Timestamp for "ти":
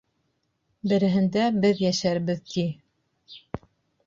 2.55-2.65